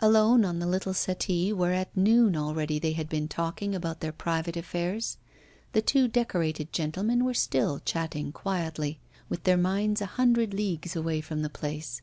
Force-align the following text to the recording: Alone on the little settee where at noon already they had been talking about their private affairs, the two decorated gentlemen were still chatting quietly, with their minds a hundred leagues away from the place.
Alone 0.00 0.44
on 0.44 0.58
the 0.58 0.66
little 0.66 0.92
settee 0.92 1.52
where 1.52 1.72
at 1.72 1.96
noon 1.96 2.36
already 2.36 2.80
they 2.80 2.94
had 2.94 3.08
been 3.08 3.28
talking 3.28 3.76
about 3.76 4.00
their 4.00 4.10
private 4.10 4.56
affairs, 4.56 5.18
the 5.70 5.80
two 5.80 6.08
decorated 6.08 6.72
gentlemen 6.72 7.24
were 7.24 7.32
still 7.32 7.78
chatting 7.84 8.32
quietly, 8.32 8.98
with 9.28 9.44
their 9.44 9.56
minds 9.56 10.00
a 10.00 10.06
hundred 10.18 10.52
leagues 10.52 10.96
away 10.96 11.20
from 11.20 11.42
the 11.42 11.48
place. 11.48 12.02